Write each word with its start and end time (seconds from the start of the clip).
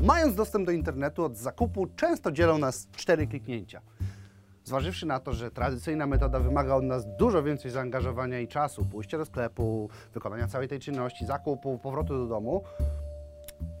Mając 0.00 0.34
dostęp 0.34 0.66
do 0.66 0.72
internetu 0.72 1.24
od 1.24 1.36
zakupu, 1.36 1.86
często 1.96 2.32
dzielą 2.32 2.58
nas 2.58 2.88
cztery 2.96 3.26
kliknięcia. 3.26 3.80
Zważywszy 4.64 5.06
na 5.06 5.20
to, 5.20 5.32
że 5.32 5.50
tradycyjna 5.50 6.06
metoda 6.06 6.40
wymaga 6.40 6.74
od 6.74 6.84
nas 6.84 7.16
dużo 7.16 7.42
więcej 7.42 7.70
zaangażowania 7.70 8.40
i 8.40 8.48
czasu, 8.48 8.84
pójścia 8.84 9.18
do 9.18 9.24
sklepu, 9.24 9.90
wykonania 10.14 10.48
całej 10.48 10.68
tej 10.68 10.80
czynności, 10.80 11.26
zakupu, 11.26 11.78
powrotu 11.78 12.18
do 12.18 12.26
domu, 12.26 12.64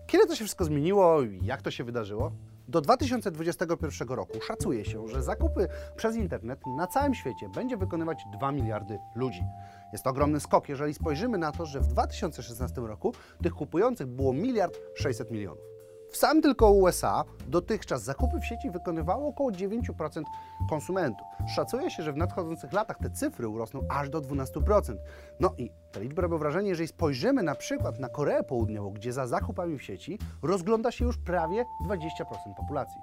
kiedy 0.06 0.26
to 0.26 0.34
się 0.34 0.44
wszystko 0.44 0.64
zmieniło 0.64 1.22
i 1.22 1.44
jak 1.44 1.62
to 1.62 1.70
się 1.70 1.84
wydarzyło? 1.84 2.32
Do 2.68 2.80
2021 2.80 4.08
roku 4.08 4.40
szacuje 4.40 4.84
się, 4.84 5.08
że 5.08 5.22
zakupy 5.22 5.68
przez 5.96 6.16
internet 6.16 6.60
na 6.76 6.86
całym 6.86 7.14
świecie 7.14 7.48
będzie 7.54 7.76
wykonywać 7.76 8.18
2 8.32 8.52
miliardy 8.52 8.98
ludzi. 9.14 9.42
Jest 9.92 10.04
to 10.04 10.10
ogromny 10.10 10.40
skok, 10.40 10.68
jeżeli 10.68 10.94
spojrzymy 10.94 11.38
na 11.38 11.52
to, 11.52 11.66
że 11.66 11.80
w 11.80 11.86
2016 11.86 12.80
roku 12.80 13.14
tych 13.42 13.52
kupujących 13.52 14.06
było 14.06 14.32
miliard 14.32 14.78
600 14.94 15.30
milionów. 15.30 15.77
W 16.10 16.16
samym 16.16 16.42
tylko 16.42 16.70
USA 16.70 17.24
dotychczas 17.46 18.02
zakupy 18.02 18.40
w 18.40 18.46
sieci 18.46 18.70
wykonywało 18.70 19.28
około 19.28 19.50
9% 19.50 20.22
konsumentów. 20.70 21.26
Szacuje 21.54 21.90
się, 21.90 22.02
że 22.02 22.12
w 22.12 22.16
nadchodzących 22.16 22.72
latach 22.72 22.98
te 22.98 23.10
cyfry 23.10 23.48
urosną 23.48 23.80
aż 23.88 24.08
do 24.08 24.20
12%. 24.20 24.96
No 25.40 25.54
i 25.58 25.70
te 25.92 26.00
liczby 26.00 26.22
robią 26.22 26.38
wrażenie, 26.38 26.68
jeżeli 26.68 26.88
spojrzymy 26.88 27.42
na 27.42 27.54
przykład 27.54 27.98
na 27.98 28.08
Koreę 28.08 28.42
Południową, 28.44 28.90
gdzie 28.90 29.12
za 29.12 29.26
zakupami 29.26 29.78
w 29.78 29.82
sieci 29.82 30.18
rozgląda 30.42 30.90
się 30.90 31.04
już 31.04 31.18
prawie 31.18 31.64
20% 31.86 32.54
populacji. 32.56 33.00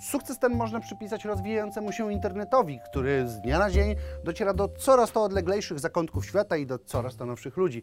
Sukces 0.00 0.38
ten 0.38 0.54
można 0.54 0.80
przypisać 0.80 1.24
rozwijającemu 1.24 1.92
się 1.92 2.12
internetowi, 2.12 2.80
który 2.90 3.28
z 3.28 3.40
dnia 3.40 3.58
na 3.58 3.70
dzień 3.70 3.94
dociera 4.24 4.54
do 4.54 4.68
coraz 4.68 5.12
to 5.12 5.22
odleglejszych 5.22 5.80
zakątków 5.80 6.26
świata 6.26 6.56
i 6.56 6.66
do 6.66 6.78
coraz 6.78 7.16
to 7.16 7.26
nowszych 7.26 7.56
ludzi. 7.56 7.82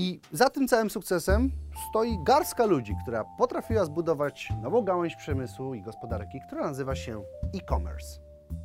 I 0.00 0.20
za 0.32 0.50
tym 0.50 0.68
całym 0.68 0.90
sukcesem 0.90 1.50
stoi 1.90 2.18
garstka 2.24 2.66
ludzi, 2.66 2.94
która 3.02 3.24
potrafiła 3.38 3.84
zbudować 3.84 4.48
nową 4.62 4.82
gałąź 4.82 5.16
przemysłu 5.16 5.74
i 5.74 5.82
gospodarki, 5.82 6.38
która 6.46 6.66
nazywa 6.66 6.94
się 6.94 7.22
e-commerce. 7.54 8.20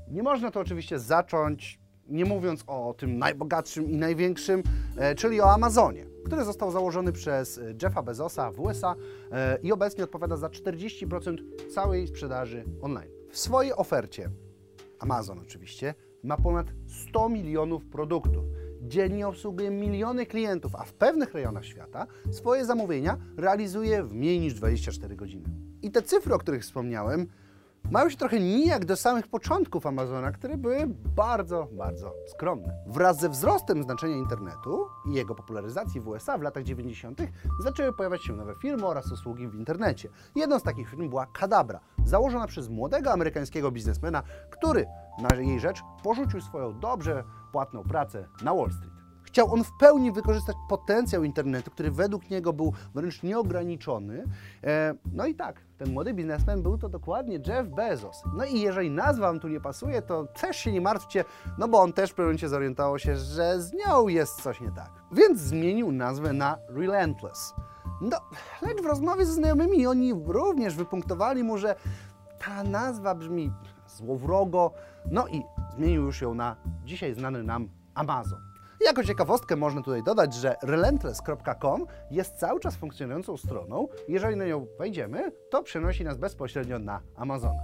Nie 0.07 0.23
można 0.23 0.51
to 0.51 0.59
oczywiście 0.59 0.99
zacząć 0.99 1.79
nie 2.07 2.25
mówiąc 2.25 2.63
o 2.67 2.95
tym 2.97 3.17
najbogatszym 3.17 3.89
i 3.89 3.97
największym, 3.97 4.63
e, 4.97 5.15
czyli 5.15 5.41
o 5.41 5.51
Amazonie, 5.51 6.05
który 6.25 6.43
został 6.43 6.71
założony 6.71 7.11
przez 7.11 7.59
Jeffa 7.81 8.03
Bezosa 8.03 8.51
w 8.51 8.59
USA 8.59 8.95
e, 9.31 9.57
i 9.63 9.71
obecnie 9.71 10.03
odpowiada 10.03 10.37
za 10.37 10.47
40% 10.47 11.37
całej 11.73 12.07
sprzedaży 12.07 12.65
online. 12.81 13.11
W 13.29 13.39
swojej 13.39 13.73
ofercie 13.73 14.29
Amazon 14.99 15.39
oczywiście 15.39 15.93
ma 16.23 16.37
ponad 16.37 16.67
100 17.09 17.29
milionów 17.29 17.85
produktów 17.85 18.45
dziennie 18.87 19.27
obsługuje 19.27 19.71
miliony 19.71 20.25
klientów, 20.25 20.75
a 20.75 20.83
w 20.83 20.93
pewnych 20.93 21.33
rejonach 21.33 21.65
świata 21.65 22.07
swoje 22.31 22.65
zamówienia 22.65 23.17
realizuje 23.37 24.03
w 24.03 24.13
mniej 24.13 24.39
niż 24.39 24.53
24 24.53 25.15
godziny. 25.15 25.45
I 25.81 25.91
te 25.91 26.01
cyfry, 26.01 26.33
o 26.33 26.37
których 26.37 26.61
wspomniałem, 26.61 27.27
mają 27.93 28.09
się 28.09 28.17
trochę 28.17 28.39
nijak 28.39 28.85
do 28.85 28.95
samych 28.95 29.27
początków 29.27 29.85
Amazona, 29.85 30.31
które 30.31 30.57
były 30.57 30.87
bardzo, 31.15 31.67
bardzo 31.71 32.13
skromne. 32.27 32.77
Wraz 32.87 33.19
ze 33.19 33.29
wzrostem 33.29 33.83
znaczenia 33.83 34.15
internetu 34.15 34.87
i 35.05 35.13
jego 35.13 35.35
popularyzacji 35.35 36.01
w 36.01 36.07
USA 36.07 36.37
w 36.37 36.41
latach 36.41 36.63
90. 36.63 37.21
zaczęły 37.63 37.93
pojawiać 37.93 38.23
się 38.23 38.33
nowe 38.33 38.55
firmy 38.61 38.87
oraz 38.87 39.11
usługi 39.11 39.47
w 39.47 39.55
internecie. 39.55 40.09
Jedną 40.35 40.59
z 40.59 40.63
takich 40.63 40.89
firm 40.89 41.09
była 41.09 41.25
Kadabra, 41.25 41.79
założona 42.05 42.47
przez 42.47 42.69
młodego 42.69 43.11
amerykańskiego 43.11 43.71
biznesmena, 43.71 44.23
który 44.49 44.85
na 45.21 45.35
jej 45.35 45.59
rzecz 45.59 45.81
porzucił 46.03 46.41
swoją 46.41 46.79
dobrze 46.79 47.23
płatną 47.51 47.83
pracę 47.83 48.27
na 48.43 48.53
Wall 48.53 48.71
Street. 48.71 48.92
Chciał 49.33 49.53
on 49.53 49.63
w 49.63 49.71
pełni 49.71 50.11
wykorzystać 50.11 50.55
potencjał 50.69 51.23
internetu, 51.23 51.71
który 51.71 51.91
według 51.91 52.29
niego 52.29 52.53
był 52.53 52.73
wręcz 52.95 53.23
nieograniczony. 53.23 54.23
E, 54.63 54.93
no 55.13 55.25
i 55.25 55.35
tak, 55.35 55.61
ten 55.77 55.93
młody 55.93 56.13
biznesmen 56.13 56.61
był 56.61 56.77
to 56.77 56.89
dokładnie 56.89 57.39
Jeff 57.47 57.67
Bezos. 57.69 58.23
No 58.37 58.45
i 58.45 58.59
jeżeli 58.59 58.91
nazwa 58.91 59.27
Wam 59.27 59.39
tu 59.39 59.47
nie 59.47 59.59
pasuje, 59.61 60.01
to 60.01 60.25
też 60.41 60.57
się 60.57 60.71
nie 60.71 60.81
martwcie, 60.81 61.25
no 61.57 61.67
bo 61.67 61.81
on 61.81 61.93
też 61.93 62.09
w 62.09 62.13
pewnym 62.13 62.27
momencie 62.27 62.49
zorientował 62.49 62.99
się, 62.99 63.17
że 63.17 63.61
z 63.61 63.73
nią 63.73 64.07
jest 64.07 64.41
coś 64.41 64.61
nie 64.61 64.71
tak. 64.71 64.91
Więc 65.11 65.39
zmienił 65.39 65.91
nazwę 65.91 66.33
na 66.33 66.57
Relentless. 66.69 67.53
No, 68.01 68.17
lecz 68.61 68.81
w 68.81 68.85
rozmowie 68.85 69.25
ze 69.25 69.33
znajomymi 69.33 69.87
oni 69.87 70.13
również 70.25 70.75
wypunktowali 70.75 71.43
mu, 71.43 71.57
że 71.57 71.75
ta 72.45 72.63
nazwa 72.63 73.15
brzmi 73.15 73.51
złowrogo, 73.87 74.71
no 75.11 75.27
i 75.27 75.43
zmienił 75.75 76.03
już 76.03 76.21
ją 76.21 76.33
na 76.33 76.55
dzisiaj 76.85 77.13
znany 77.13 77.43
nam 77.43 77.69
Amazon. 77.95 78.52
Jako 78.85 79.03
ciekawostkę 79.03 79.55
można 79.55 79.81
tutaj 79.81 80.03
dodać, 80.03 80.33
że 80.33 80.55
relentless.com 80.63 81.85
jest 82.11 82.35
cały 82.35 82.59
czas 82.59 82.75
funkcjonującą 82.75 83.37
stroną. 83.37 83.87
Jeżeli 84.07 84.35
na 84.35 84.45
nią 84.45 84.67
wejdziemy, 84.79 85.31
to 85.49 85.63
przenosi 85.63 86.03
nas 86.03 86.17
bezpośrednio 86.17 86.79
na 86.79 87.01
Amazona. 87.15 87.61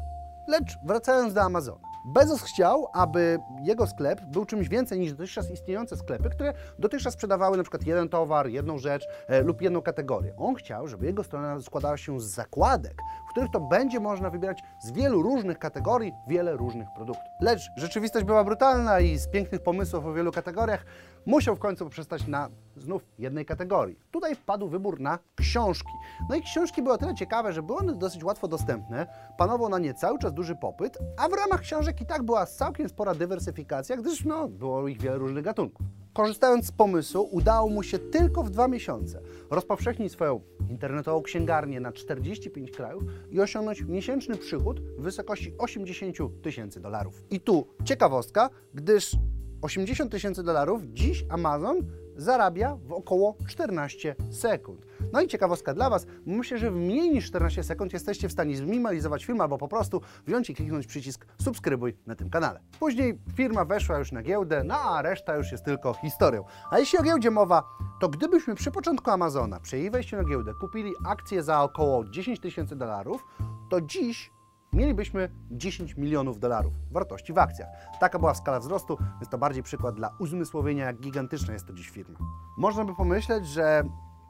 Lecz 0.47 0.77
wracając 0.85 1.33
do 1.33 1.41
Amazona. 1.41 1.89
Bezos 2.05 2.41
chciał, 2.41 2.87
aby 2.93 3.39
jego 3.63 3.87
sklep 3.87 4.21
był 4.21 4.45
czymś 4.45 4.69
więcej 4.69 4.99
niż 4.99 5.11
dotychczas 5.11 5.51
istniejące 5.51 5.97
sklepy, 5.97 6.29
które 6.29 6.53
dotychczas 6.79 7.13
sprzedawały 7.13 7.57
na 7.57 7.63
przykład 7.63 7.87
jeden 7.87 8.09
towar, 8.09 8.47
jedną 8.47 8.77
rzecz 8.77 9.07
e, 9.27 9.41
lub 9.41 9.61
jedną 9.61 9.81
kategorię. 9.81 10.33
On 10.37 10.55
chciał, 10.55 10.87
żeby 10.87 11.05
jego 11.05 11.23
strona 11.23 11.61
składała 11.61 11.97
się 11.97 12.19
z 12.19 12.23
zakładek, 12.23 12.97
których 13.29 13.51
to 13.51 13.59
będzie 13.59 13.99
można 13.99 14.29
wybierać 14.29 14.63
z 14.79 14.91
wielu 14.91 15.21
różnych 15.21 15.59
kategorii 15.59 16.13
wiele 16.27 16.57
różnych 16.57 16.87
produktów. 16.95 17.25
Lecz 17.41 17.61
rzeczywistość 17.77 18.25
była 18.25 18.43
brutalna 18.43 18.99
i 18.99 19.17
z 19.17 19.27
pięknych 19.27 19.61
pomysłów 19.61 20.05
o 20.05 20.13
wielu 20.13 20.31
kategoriach 20.31 20.85
musiał 21.25 21.55
w 21.55 21.59
końcu 21.59 21.83
poprzestać 21.83 22.27
na 22.27 22.49
znów 22.77 23.05
jednej 23.19 23.45
kategorii. 23.45 23.99
Tutaj 24.11 24.35
padł 24.35 24.67
wybór 24.67 24.99
na 24.99 25.19
książki. 25.35 25.91
No 26.29 26.35
i 26.35 26.41
książki 26.41 26.81
były 26.81 26.95
o 26.95 26.97
tyle 26.97 27.15
ciekawe, 27.15 27.53
że 27.53 27.63
były 27.63 27.79
one 27.79 27.95
dosyć 27.95 28.23
łatwo 28.23 28.47
dostępne, 28.47 29.07
panował 29.37 29.69
na 29.69 29.79
nie 29.79 29.93
cały 29.93 30.19
czas 30.19 30.33
duży 30.33 30.55
popyt, 30.55 30.97
a 31.17 31.29
w 31.29 31.33
ramach 31.33 31.61
książek 31.61 32.01
i 32.01 32.05
tak 32.05 32.23
była 32.23 32.45
całkiem 32.45 32.89
spora 32.89 33.15
dywersyfikacja, 33.15 33.97
gdyż 33.97 34.25
no, 34.25 34.47
było 34.47 34.87
ich 34.87 35.01
wiele 35.01 35.17
różnych 35.17 35.43
gatunków. 35.43 35.85
Korzystając 36.19 36.65
z 36.65 36.71
pomysłu, 36.71 37.29
udało 37.31 37.69
mu 37.69 37.83
się 37.83 37.99
tylko 37.99 38.43
w 38.43 38.49
dwa 38.49 38.67
miesiące 38.67 39.21
rozpowszechnić 39.49 40.11
swoją 40.11 40.41
internetową 40.69 41.21
księgarnię 41.21 41.79
na 41.79 41.91
45 41.91 42.71
krajów 42.71 43.03
i 43.31 43.41
osiągnąć 43.41 43.81
miesięczny 43.81 44.37
przychód 44.37 44.79
w 44.79 45.01
wysokości 45.01 45.53
80 45.57 46.17
tysięcy 46.41 46.79
dolarów. 46.79 47.23
I 47.29 47.39
tu 47.39 47.67
ciekawostka, 47.83 48.49
gdyż 48.73 49.15
80 49.61 50.11
tysięcy 50.11 50.43
dolarów 50.43 50.81
dziś 50.93 51.25
Amazon 51.29 51.77
zarabia 52.15 52.75
w 52.75 52.93
około 52.93 53.35
14 53.47 54.15
sekund. 54.31 54.85
No 55.13 55.21
i 55.21 55.27
ciekawostka 55.27 55.73
dla 55.73 55.89
Was, 55.89 56.05
myślę, 56.25 56.57
że 56.57 56.71
w 56.71 56.75
mniej 56.75 57.09
niż 57.09 57.25
14 57.25 57.63
sekund 57.63 57.93
jesteście 57.93 58.29
w 58.29 58.31
stanie 58.31 58.57
zminimalizować 58.57 59.25
film 59.25 59.41
albo 59.41 59.57
po 59.57 59.67
prostu 59.67 60.01
wziąć 60.27 60.49
i 60.49 60.55
kliknąć 60.55 60.87
przycisk 60.87 61.25
subskrybuj 61.41 61.97
na 62.07 62.15
tym 62.15 62.29
kanale. 62.29 62.59
Później 62.79 63.19
firma 63.35 63.65
weszła 63.65 63.97
już 63.97 64.11
na 64.11 64.23
giełdę, 64.23 64.63
no 64.63 64.75
a 64.75 65.01
reszta 65.01 65.35
już 65.35 65.51
jest 65.51 65.65
tylko 65.65 65.93
historią. 65.93 66.43
A 66.71 66.79
jeśli 66.79 66.99
o 66.99 67.03
giełdzie 67.03 67.31
mowa, 67.31 67.63
to 68.01 68.09
gdybyśmy 68.09 68.55
przy 68.55 68.71
początku 68.71 69.11
Amazona, 69.11 69.59
przy 69.59 69.77
jej 69.77 69.91
wejściu 69.91 70.17
na 70.17 70.23
giełdę, 70.23 70.53
kupili 70.61 70.93
akcje 71.05 71.43
za 71.43 71.63
około 71.63 72.05
10 72.05 72.39
tysięcy 72.39 72.75
dolarów, 72.75 73.25
to 73.69 73.81
dziś 73.81 74.31
mielibyśmy 74.73 75.29
10 75.51 75.97
milionów 75.97 76.39
dolarów 76.39 76.73
wartości 76.91 77.33
w 77.33 77.37
akcjach. 77.37 77.69
Taka 77.99 78.19
była 78.19 78.33
skala 78.33 78.59
wzrostu, 78.59 78.97
więc 79.21 79.29
to 79.29 79.37
bardziej 79.37 79.63
przykład 79.63 79.95
dla 79.95 80.15
uzmysłowienia, 80.19 80.85
jak 80.85 80.99
gigantyczna 80.99 81.53
jest 81.53 81.67
to 81.67 81.73
dziś 81.73 81.89
firma. 81.89 82.19
Można 82.57 82.85
by 82.85 82.95
pomyśleć, 82.95 83.47
że 83.47 83.83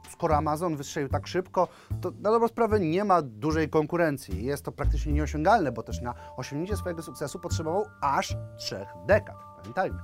skoro 0.08 0.36
Amazon 0.36 0.76
wystrzelił 0.76 1.08
tak 1.08 1.26
szybko, 1.26 1.68
to 2.00 2.10
na 2.20 2.30
dobrą 2.30 2.48
sprawę 2.48 2.80
nie 2.80 3.04
ma 3.04 3.22
dużej 3.22 3.68
konkurencji. 3.68 4.44
Jest 4.44 4.64
to 4.64 4.72
praktycznie 4.72 5.12
nieosiągalne, 5.12 5.72
bo 5.72 5.82
też 5.82 6.00
na 6.00 6.14
osiągnięcie 6.36 6.76
swojego 6.76 7.02
sukcesu 7.02 7.38
potrzebował 7.38 7.84
aż 8.02 8.36
trzech 8.56 8.88
dekad. 9.06 9.36
Pamiętajmy. 9.56 9.98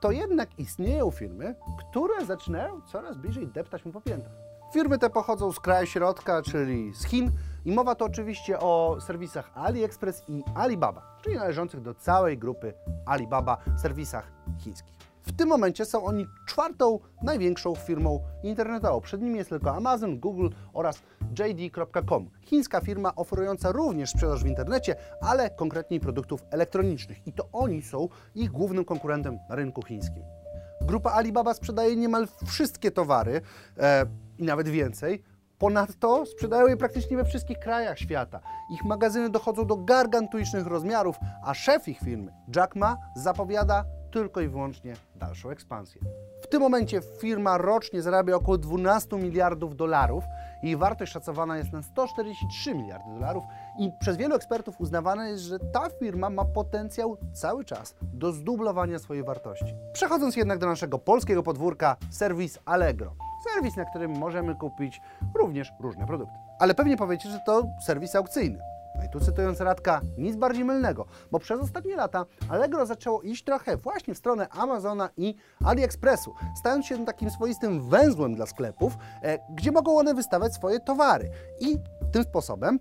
To 0.00 0.10
jednak 0.10 0.58
istnieją 0.58 1.10
firmy, 1.10 1.54
które 1.78 2.26
zaczynają 2.26 2.80
coraz 2.82 3.16
bliżej 3.16 3.48
deptać 3.48 3.84
mu 3.84 3.92
po 3.92 4.00
piętach. 4.00 4.32
Firmy 4.72 4.98
te 4.98 5.10
pochodzą 5.10 5.52
z 5.52 5.60
kraju 5.60 5.86
środka, 5.86 6.42
czyli 6.42 6.94
z 6.94 7.04
Chin 7.04 7.30
i 7.64 7.72
mowa 7.72 7.94
to 7.94 8.04
oczywiście 8.04 8.60
o 8.60 8.96
serwisach 9.00 9.50
AliExpress 9.54 10.24
i 10.28 10.42
Alibaba, 10.54 11.18
czyli 11.22 11.36
należących 11.36 11.80
do 11.80 11.94
całej 11.94 12.38
grupy 12.38 12.74
Alibaba, 13.06 13.56
serwisach 13.82 14.32
chińskich. 14.58 15.05
W 15.26 15.32
tym 15.32 15.48
momencie 15.48 15.84
są 15.84 16.04
oni 16.04 16.26
czwartą 16.46 16.98
największą 17.22 17.74
firmą 17.74 18.20
internetową. 18.42 19.00
Przed 19.00 19.22
nimi 19.22 19.38
jest 19.38 19.50
tylko 19.50 19.74
Amazon, 19.74 20.20
Google 20.20 20.48
oraz 20.72 21.02
JD.com. 21.38 22.30
Chińska 22.42 22.80
firma 22.80 23.14
oferująca 23.14 23.72
również 23.72 24.10
sprzedaż 24.10 24.44
w 24.44 24.46
internecie, 24.46 24.96
ale 25.20 25.50
konkretniej 25.50 26.00
produktów 26.00 26.44
elektronicznych. 26.50 27.26
I 27.26 27.32
to 27.32 27.48
oni 27.52 27.82
są 27.82 28.08
ich 28.34 28.50
głównym 28.50 28.84
konkurentem 28.84 29.38
na 29.48 29.54
rynku 29.54 29.82
chińskim. 29.82 30.22
Grupa 30.80 31.10
Alibaba 31.10 31.54
sprzedaje 31.54 31.96
niemal 31.96 32.28
wszystkie 32.46 32.90
towary 32.90 33.40
e, 33.78 34.06
i 34.38 34.44
nawet 34.44 34.68
więcej. 34.68 35.22
Ponadto 35.58 36.26
sprzedają 36.26 36.66
je 36.66 36.76
praktycznie 36.76 37.16
we 37.16 37.24
wszystkich 37.24 37.58
krajach 37.58 37.98
świata. 37.98 38.40
Ich 38.70 38.84
magazyny 38.84 39.30
dochodzą 39.30 39.66
do 39.66 39.76
gargantuicznych 39.76 40.66
rozmiarów, 40.66 41.16
a 41.44 41.54
szef 41.54 41.88
ich 41.88 41.98
firmy, 41.98 42.32
Jack 42.56 42.76
Ma, 42.76 42.96
zapowiada 43.16 43.84
tylko 44.10 44.40
i 44.40 44.48
wyłącznie 44.48 44.94
dalszą 45.16 45.50
ekspansję. 45.50 46.00
W 46.42 46.46
tym 46.46 46.60
momencie 46.60 47.00
firma 47.20 47.58
rocznie 47.58 48.02
zarabia 48.02 48.36
około 48.36 48.58
12 48.58 49.16
miliardów 49.16 49.76
dolarów 49.76 50.24
Jej 50.62 50.76
wartość 50.76 51.12
szacowana 51.12 51.58
jest 51.58 51.72
na 51.72 51.82
143 51.82 52.74
miliardy 52.74 53.10
dolarów 53.14 53.44
i 53.78 53.90
przez 54.00 54.16
wielu 54.16 54.34
ekspertów 54.34 54.80
uznawane 54.80 55.30
jest, 55.30 55.42
że 55.42 55.58
ta 55.58 55.90
firma 55.90 56.30
ma 56.30 56.44
potencjał 56.44 57.16
cały 57.32 57.64
czas 57.64 57.94
do 58.02 58.32
zdublowania 58.32 58.98
swojej 58.98 59.24
wartości. 59.24 59.74
Przechodząc 59.92 60.36
jednak 60.36 60.58
do 60.58 60.66
naszego 60.66 60.98
polskiego 60.98 61.42
podwórka, 61.42 61.96
serwis 62.10 62.58
Allegro. 62.64 63.14
Serwis, 63.44 63.76
na 63.76 63.84
którym 63.84 64.18
możemy 64.18 64.54
kupić 64.54 65.00
również 65.34 65.72
różne 65.80 66.06
produkty. 66.06 66.34
Ale 66.58 66.74
pewnie 66.74 66.96
powiecie, 66.96 67.30
że 67.30 67.38
to 67.46 67.66
serwis 67.86 68.16
aukcyjny. 68.16 68.58
No 68.98 69.04
i 69.04 69.08
tu 69.08 69.20
cytując 69.20 69.60
Radka, 69.60 70.00
nic 70.18 70.36
bardziej 70.36 70.64
mylnego, 70.64 71.06
bo 71.30 71.38
przez 71.38 71.60
ostatnie 71.60 71.96
lata 71.96 72.26
Allegro 72.48 72.86
zaczęło 72.86 73.22
iść 73.22 73.44
trochę 73.44 73.76
właśnie 73.76 74.14
w 74.14 74.18
stronę 74.18 74.48
Amazona 74.48 75.10
i 75.16 75.34
AliExpressu, 75.64 76.34
stając 76.58 76.86
się 76.86 77.04
takim 77.04 77.30
swoistym 77.30 77.88
węzłem 77.90 78.34
dla 78.34 78.46
sklepów, 78.46 78.96
e, 79.22 79.38
gdzie 79.54 79.72
mogą 79.72 79.98
one 79.98 80.14
wystawiać 80.14 80.54
swoje 80.54 80.80
towary. 80.80 81.30
I 81.60 81.76
tym 82.12 82.22
sposobem 82.22 82.78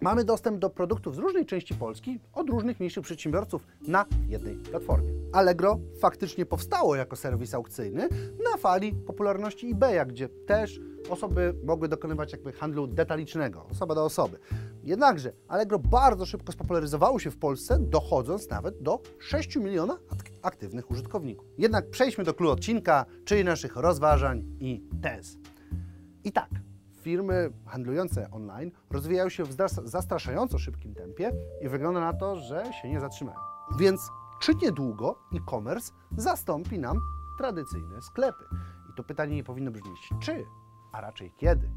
mamy 0.00 0.24
dostęp 0.24 0.58
do 0.58 0.70
produktów 0.70 1.14
z 1.14 1.18
różnej 1.18 1.46
części 1.46 1.74
Polski 1.74 2.20
od 2.32 2.50
różnych 2.50 2.80
mniejszych 2.80 3.04
przedsiębiorców 3.04 3.66
na 3.88 4.04
jednej 4.28 4.56
platformie. 4.56 5.12
Allegro 5.32 5.78
faktycznie 6.00 6.46
powstało 6.46 6.96
jako 6.96 7.16
serwis 7.16 7.54
aukcyjny 7.54 8.08
na 8.52 8.56
fali 8.58 8.92
popularności 8.92 9.70
eBaya, 9.70 10.06
gdzie 10.06 10.28
też 10.28 10.80
osoby 11.10 11.54
mogły 11.64 11.88
dokonywać 11.88 12.32
jakby 12.32 12.52
handlu 12.52 12.86
detalicznego, 12.86 13.66
osoba 13.70 13.94
do 13.94 14.04
osoby. 14.04 14.38
Jednakże 14.84 15.32
Allegro 15.48 15.78
bardzo 15.78 16.26
szybko 16.26 16.52
spopularyzowało 16.52 17.18
się 17.18 17.30
w 17.30 17.38
Polsce, 17.38 17.78
dochodząc 17.78 18.50
nawet 18.50 18.82
do 18.82 19.00
6 19.18 19.56
miliona 19.56 19.98
ak- 20.10 20.30
aktywnych 20.42 20.90
użytkowników. 20.90 21.46
Jednak 21.58 21.90
przejdźmy 21.90 22.24
do 22.24 22.34
clue 22.34 22.50
odcinka, 22.50 23.04
czyli 23.24 23.44
naszych 23.44 23.76
rozważań 23.76 24.44
i 24.60 24.82
tez. 25.02 25.38
I 26.24 26.32
tak, 26.32 26.50
firmy 27.06 27.50
handlujące 27.66 28.30
online 28.30 28.70
rozwijają 28.90 29.28
się 29.28 29.44
w 29.44 29.56
zastraszająco 29.84 30.58
szybkim 30.58 30.94
tempie 30.94 31.32
i 31.62 31.68
wygląda 31.68 32.00
na 32.00 32.12
to, 32.12 32.36
że 32.36 32.72
się 32.72 32.88
nie 32.88 33.00
zatrzymają. 33.00 33.38
Więc 33.78 34.00
czy 34.42 34.54
niedługo 34.54 35.18
e-commerce 35.34 35.92
zastąpi 36.16 36.78
nam 36.78 36.96
tradycyjne 37.38 38.02
sklepy? 38.02 38.44
I 38.90 38.96
to 38.96 39.04
pytanie 39.04 39.36
nie 39.36 39.44
powinno 39.44 39.70
brzmieć 39.70 40.10
czy, 40.20 40.44
a 40.92 41.00
raczej 41.00 41.32
kiedy. 41.36 41.70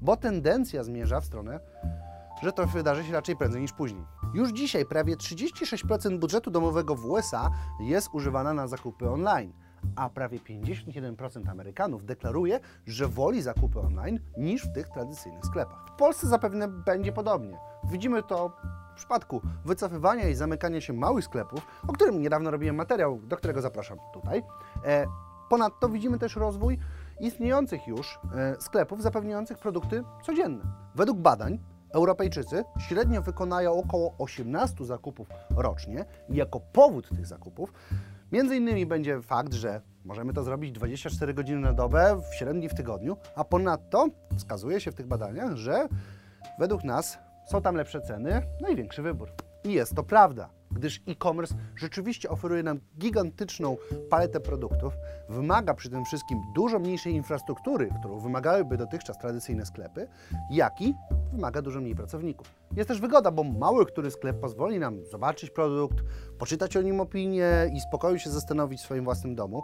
Bo 0.00 0.16
tendencja 0.16 0.84
zmierza 0.84 1.20
w 1.20 1.24
stronę, 1.24 1.60
że 2.42 2.52
to 2.52 2.66
wydarzy 2.66 3.04
się 3.04 3.12
raczej 3.12 3.36
prędzej 3.36 3.62
niż 3.62 3.72
później. 3.72 4.04
Już 4.34 4.52
dzisiaj 4.52 4.86
prawie 4.86 5.16
36% 5.16 6.18
budżetu 6.18 6.50
domowego 6.50 6.94
w 6.94 7.04
USA 7.04 7.50
jest 7.80 8.08
używana 8.12 8.52
na 8.54 8.66
zakupy 8.66 9.10
online, 9.10 9.52
a 9.96 10.10
prawie 10.10 10.38
51% 10.38 11.50
Amerykanów 11.50 12.04
deklaruje, 12.04 12.60
że 12.86 13.08
woli 13.08 13.42
zakupy 13.42 13.80
online 13.80 14.20
niż 14.36 14.64
w 14.64 14.72
tych 14.72 14.88
tradycyjnych 14.88 15.44
sklepach. 15.44 15.88
W 15.88 15.96
Polsce 15.98 16.26
zapewne 16.26 16.68
będzie 16.68 17.12
podobnie. 17.12 17.58
Widzimy 17.90 18.22
to 18.22 18.52
w 18.92 18.96
przypadku 18.96 19.42
wycofywania 19.64 20.28
i 20.28 20.34
zamykania 20.34 20.80
się 20.80 20.92
małych 20.92 21.24
sklepów, 21.24 21.66
o 21.88 21.92
którym 21.92 22.22
niedawno 22.22 22.50
robiłem 22.50 22.76
materiał, 22.76 23.20
do 23.22 23.36
którego 23.36 23.62
zapraszam 23.62 23.98
tutaj. 24.12 24.42
E, 24.84 25.06
Ponadto 25.48 25.88
widzimy 25.88 26.18
też 26.18 26.36
rozwój 26.36 26.78
istniejących 27.20 27.86
już 27.86 28.18
e, 28.34 28.56
sklepów 28.60 29.02
zapewniających 29.02 29.58
produkty 29.58 30.04
codzienne. 30.22 30.64
Według 30.94 31.18
badań 31.18 31.58
Europejczycy 31.94 32.64
średnio 32.78 33.22
wykonają 33.22 33.72
około 33.72 34.14
18 34.18 34.84
zakupów 34.84 35.28
rocznie 35.56 36.04
i 36.28 36.36
jako 36.36 36.60
powód 36.60 37.08
tych 37.08 37.26
zakupów 37.26 37.72
między 38.32 38.56
innymi 38.56 38.86
będzie 38.86 39.22
fakt, 39.22 39.52
że 39.52 39.80
możemy 40.04 40.32
to 40.32 40.44
zrobić 40.44 40.72
24 40.72 41.34
godziny 41.34 41.60
na 41.60 41.72
dobę, 41.72 42.20
w 42.30 42.34
7 42.34 42.58
dni 42.58 42.68
w 42.68 42.74
tygodniu, 42.74 43.16
a 43.34 43.44
ponadto 43.44 44.08
wskazuje 44.36 44.80
się 44.80 44.92
w 44.92 44.94
tych 44.94 45.06
badaniach, 45.06 45.56
że 45.56 45.88
według 46.58 46.84
nas 46.84 47.18
są 47.50 47.62
tam 47.62 47.74
lepsze 47.74 48.00
ceny, 48.00 48.42
no 48.60 48.68
i 48.68 48.76
większy 48.76 49.02
wybór. 49.02 49.32
I 49.64 49.72
jest 49.72 49.94
to 49.94 50.02
prawda, 50.02 50.50
gdyż 50.78 51.02
e-commerce 51.06 51.54
rzeczywiście 51.76 52.30
oferuje 52.30 52.62
nam 52.62 52.80
gigantyczną 52.98 53.76
paletę 54.10 54.40
produktów, 54.40 54.92
wymaga 55.28 55.74
przy 55.74 55.90
tym 55.90 56.04
wszystkim 56.04 56.38
dużo 56.54 56.78
mniejszej 56.78 57.12
infrastruktury, 57.12 57.88
którą 58.00 58.18
wymagałyby 58.18 58.76
dotychczas 58.76 59.18
tradycyjne 59.18 59.66
sklepy, 59.66 60.08
jak 60.50 60.80
i 60.80 60.94
wymaga 61.32 61.62
dużo 61.62 61.80
mniej 61.80 61.94
pracowników. 61.94 62.54
Jest 62.76 62.88
też 62.88 63.00
wygoda, 63.00 63.30
bo 63.30 63.44
mały 63.44 63.86
który 63.86 64.10
sklep 64.10 64.40
pozwoli 64.40 64.78
nam 64.78 65.06
zobaczyć 65.06 65.50
produkt, 65.50 65.96
poczytać 66.38 66.76
o 66.76 66.82
nim 66.82 67.00
opinię 67.00 67.50
i 67.74 67.80
spokoju 67.80 68.18
się 68.18 68.30
zastanowić 68.30 68.80
w 68.80 68.84
swoim 68.84 69.04
własnym 69.04 69.34
domu 69.34 69.62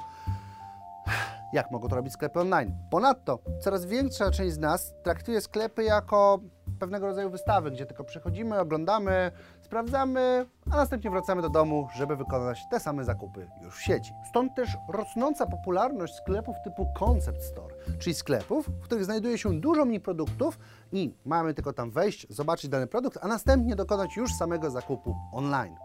jak 1.55 1.71
mogą 1.71 1.89
to 1.89 1.97
robić 1.97 2.13
sklepy 2.13 2.41
online. 2.41 2.77
Ponadto 2.91 3.39
coraz 3.61 3.87
większa 3.87 4.31
część 4.31 4.55
z 4.55 4.59
nas 4.59 4.95
traktuje 5.03 5.41
sklepy 5.41 5.85
jako 5.85 6.41
pewnego 6.85 7.07
rodzaju 7.07 7.31
wystawy, 7.31 7.71
gdzie 7.71 7.87
tylko 7.87 8.05
przychodzimy, 8.05 8.61
oglądamy, 8.61 9.31
sprawdzamy, 9.61 10.47
a 10.71 10.77
następnie 10.77 11.11
wracamy 11.11 11.43
do 11.43 11.49
domu, 11.49 11.89
żeby 11.97 12.17
wykonać 12.17 12.61
te 12.71 12.81
same 12.81 13.05
zakupy 13.05 13.47
już 13.63 13.77
w 13.77 13.83
sieci. 13.83 14.13
Stąd 14.29 14.55
też 14.55 14.77
rosnąca 14.89 15.47
popularność 15.47 16.15
sklepów 16.15 16.57
typu 16.65 16.87
Concept 16.99 17.43
Store, 17.43 17.75
czyli 17.99 18.15
sklepów, 18.15 18.69
w 18.69 18.81
których 18.81 19.05
znajduje 19.05 19.39
się 19.39 19.61
dużo 19.61 19.85
mniej 19.85 20.01
produktów 20.01 20.59
i 20.93 21.15
mamy 21.25 21.55
tylko 21.55 21.73
tam 21.73 21.91
wejść, 21.91 22.27
zobaczyć 22.31 22.71
dany 22.71 22.87
produkt, 22.87 23.19
a 23.23 23.29
następnie 23.29 23.77
dokonać 23.77 24.17
już 24.17 24.35
samego 24.35 24.71
zakupu 24.71 25.17
online. 25.33 25.77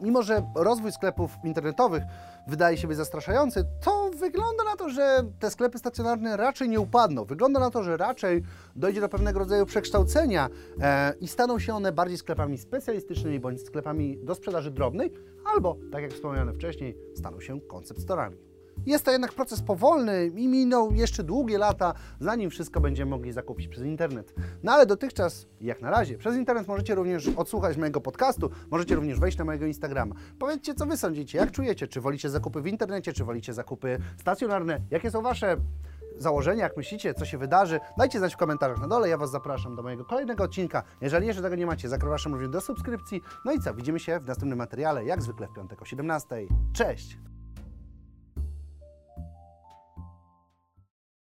Mimo, 0.00 0.22
że 0.22 0.42
rozwój 0.54 0.92
sklepów 0.92 1.38
internetowych 1.44 2.02
wydaje 2.46 2.76
się 2.76 2.88
być 2.88 2.96
zastraszający, 2.96 3.64
to 3.80 4.03
wygląda 4.14 4.64
na 4.64 4.76
to, 4.76 4.88
że 4.88 5.24
te 5.38 5.50
sklepy 5.50 5.78
stacjonarne 5.78 6.36
raczej 6.36 6.68
nie 6.68 6.80
upadną. 6.80 7.24
Wygląda 7.24 7.60
na 7.60 7.70
to, 7.70 7.82
że 7.82 7.96
raczej 7.96 8.42
dojdzie 8.76 9.00
do 9.00 9.08
pewnego 9.08 9.38
rodzaju 9.38 9.66
przekształcenia 9.66 10.48
e, 10.80 11.14
i 11.20 11.28
staną 11.28 11.58
się 11.58 11.74
one 11.74 11.92
bardziej 11.92 12.18
sklepami 12.18 12.58
specjalistycznymi 12.58 13.40
bądź 13.40 13.62
sklepami 13.62 14.18
do 14.22 14.34
sprzedaży 14.34 14.70
drobnej, 14.70 15.12
albo, 15.54 15.76
tak 15.92 16.02
jak 16.02 16.12
wspomniane 16.12 16.52
wcześniej, 16.52 16.96
staną 17.16 17.40
się 17.40 17.60
koncept 17.60 18.00
storami. 18.00 18.53
Jest 18.86 19.04
to 19.04 19.10
jednak 19.10 19.32
proces 19.32 19.62
powolny 19.62 20.26
i 20.26 20.48
miną 20.48 20.90
jeszcze 20.90 21.22
długie 21.22 21.58
lata, 21.58 21.94
zanim 22.20 22.50
wszystko 22.50 22.80
będziemy 22.80 23.10
mogli 23.10 23.32
zakupić 23.32 23.68
przez 23.68 23.84
internet. 23.84 24.34
No 24.62 24.72
ale 24.72 24.86
dotychczas, 24.86 25.46
jak 25.60 25.82
na 25.82 25.90
razie, 25.90 26.18
przez 26.18 26.36
internet 26.36 26.68
możecie 26.68 26.94
również 26.94 27.28
odsłuchać 27.28 27.76
mojego 27.76 28.00
podcastu, 28.00 28.50
możecie 28.70 28.94
również 28.94 29.20
wejść 29.20 29.38
na 29.38 29.44
mojego 29.44 29.66
Instagrama. 29.66 30.14
Powiedzcie, 30.38 30.74
co 30.74 30.86
Wy 30.86 30.96
sądzicie, 30.96 31.38
jak 31.38 31.50
czujecie, 31.50 31.88
czy 31.88 32.00
wolicie 32.00 32.30
zakupy 32.30 32.60
w 32.60 32.66
internecie, 32.66 33.12
czy 33.12 33.24
wolicie 33.24 33.52
zakupy 33.52 33.98
stacjonarne, 34.20 34.80
jakie 34.90 35.10
są 35.10 35.22
Wasze 35.22 35.56
założenia, 36.16 36.62
jak 36.62 36.76
myślicie, 36.76 37.14
co 37.14 37.24
się 37.24 37.38
wydarzy, 37.38 37.80
dajcie 37.98 38.18
znać 38.18 38.34
w 38.34 38.36
komentarzach 38.36 38.80
na 38.80 38.88
dole. 38.88 39.08
Ja 39.08 39.18
Was 39.18 39.30
zapraszam 39.30 39.76
do 39.76 39.82
mojego 39.82 40.04
kolejnego 40.04 40.44
odcinka. 40.44 40.82
Jeżeli 41.00 41.26
jeszcze 41.26 41.42
tego 41.42 41.56
nie 41.56 41.66
macie, 41.66 41.88
zapraszam 41.88 42.32
również 42.32 42.50
do 42.50 42.60
subskrypcji. 42.60 43.20
No 43.44 43.52
i 43.52 43.60
co, 43.60 43.74
widzimy 43.74 44.00
się 44.00 44.20
w 44.20 44.26
następnym 44.26 44.58
materiale, 44.58 45.04
jak 45.04 45.22
zwykle 45.22 45.48
w 45.48 45.52
piątek 45.52 45.82
o 45.82 45.84
17. 45.84 46.36
Cześć! 46.72 47.18